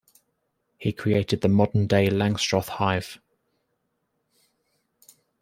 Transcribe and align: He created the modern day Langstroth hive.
He 0.79 0.93
created 0.93 1.41
the 1.41 1.47
modern 1.47 1.85
day 1.85 2.09
Langstroth 2.09 2.69
hive. 2.79 3.19